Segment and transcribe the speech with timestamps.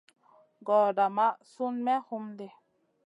[0.67, 2.47] Gordaa maʼa Sun me homdi.